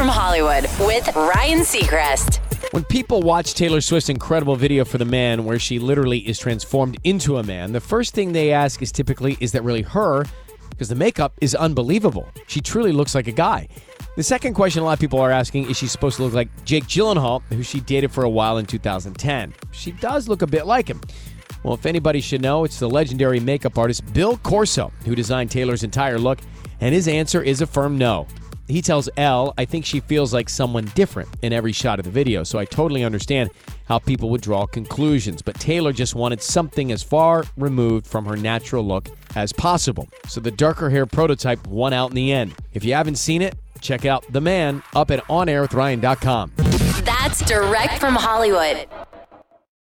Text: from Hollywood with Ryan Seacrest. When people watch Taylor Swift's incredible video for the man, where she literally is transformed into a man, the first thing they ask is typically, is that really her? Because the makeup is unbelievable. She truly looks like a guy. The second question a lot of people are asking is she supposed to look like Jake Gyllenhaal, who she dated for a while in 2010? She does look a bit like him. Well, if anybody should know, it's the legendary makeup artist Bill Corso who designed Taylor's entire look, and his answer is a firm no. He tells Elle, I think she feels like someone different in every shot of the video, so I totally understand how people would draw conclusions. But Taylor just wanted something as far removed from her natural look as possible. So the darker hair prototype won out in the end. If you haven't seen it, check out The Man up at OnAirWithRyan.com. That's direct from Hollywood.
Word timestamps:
from 0.00 0.08
Hollywood 0.08 0.62
with 0.80 1.14
Ryan 1.14 1.58
Seacrest. 1.58 2.38
When 2.72 2.84
people 2.84 3.20
watch 3.20 3.52
Taylor 3.52 3.82
Swift's 3.82 4.08
incredible 4.08 4.56
video 4.56 4.82
for 4.82 4.96
the 4.96 5.04
man, 5.04 5.44
where 5.44 5.58
she 5.58 5.78
literally 5.78 6.20
is 6.20 6.38
transformed 6.38 6.96
into 7.04 7.36
a 7.36 7.42
man, 7.42 7.72
the 7.72 7.82
first 7.82 8.14
thing 8.14 8.32
they 8.32 8.50
ask 8.50 8.80
is 8.80 8.92
typically, 8.92 9.36
is 9.40 9.52
that 9.52 9.62
really 9.62 9.82
her? 9.82 10.24
Because 10.70 10.88
the 10.88 10.94
makeup 10.94 11.34
is 11.42 11.54
unbelievable. 11.54 12.26
She 12.46 12.62
truly 12.62 12.92
looks 12.92 13.14
like 13.14 13.28
a 13.28 13.32
guy. 13.32 13.68
The 14.16 14.22
second 14.22 14.54
question 14.54 14.80
a 14.80 14.86
lot 14.86 14.94
of 14.94 15.00
people 15.00 15.20
are 15.20 15.30
asking 15.30 15.68
is 15.68 15.76
she 15.76 15.86
supposed 15.86 16.16
to 16.16 16.22
look 16.22 16.32
like 16.32 16.48
Jake 16.64 16.84
Gyllenhaal, 16.84 17.42
who 17.50 17.62
she 17.62 17.80
dated 17.80 18.10
for 18.10 18.24
a 18.24 18.30
while 18.30 18.56
in 18.56 18.64
2010? 18.64 19.52
She 19.70 19.92
does 19.92 20.28
look 20.28 20.40
a 20.40 20.46
bit 20.46 20.64
like 20.64 20.88
him. 20.88 21.02
Well, 21.62 21.74
if 21.74 21.84
anybody 21.84 22.22
should 22.22 22.40
know, 22.40 22.64
it's 22.64 22.78
the 22.78 22.88
legendary 22.88 23.38
makeup 23.38 23.76
artist 23.76 24.10
Bill 24.14 24.38
Corso 24.38 24.92
who 25.04 25.14
designed 25.14 25.50
Taylor's 25.50 25.84
entire 25.84 26.18
look, 26.18 26.38
and 26.80 26.94
his 26.94 27.06
answer 27.06 27.42
is 27.42 27.60
a 27.60 27.66
firm 27.66 27.98
no. 27.98 28.26
He 28.70 28.82
tells 28.82 29.08
Elle, 29.16 29.52
I 29.58 29.64
think 29.64 29.84
she 29.84 29.98
feels 29.98 30.32
like 30.32 30.48
someone 30.48 30.84
different 30.94 31.28
in 31.42 31.52
every 31.52 31.72
shot 31.72 31.98
of 31.98 32.04
the 32.04 32.10
video, 32.10 32.44
so 32.44 32.58
I 32.58 32.64
totally 32.64 33.02
understand 33.02 33.50
how 33.86 33.98
people 33.98 34.30
would 34.30 34.42
draw 34.42 34.64
conclusions. 34.66 35.42
But 35.42 35.58
Taylor 35.58 35.92
just 35.92 36.14
wanted 36.14 36.40
something 36.40 36.92
as 36.92 37.02
far 37.02 37.44
removed 37.56 38.06
from 38.06 38.24
her 38.26 38.36
natural 38.36 38.86
look 38.86 39.08
as 39.34 39.52
possible. 39.52 40.08
So 40.28 40.40
the 40.40 40.52
darker 40.52 40.88
hair 40.88 41.04
prototype 41.04 41.66
won 41.66 41.92
out 41.92 42.10
in 42.10 42.16
the 42.16 42.32
end. 42.32 42.54
If 42.72 42.84
you 42.84 42.94
haven't 42.94 43.16
seen 43.16 43.42
it, 43.42 43.56
check 43.80 44.04
out 44.04 44.24
The 44.32 44.40
Man 44.40 44.82
up 44.94 45.10
at 45.10 45.24
OnAirWithRyan.com. 45.24 46.52
That's 47.04 47.40
direct 47.46 47.98
from 47.98 48.14
Hollywood. 48.14 48.86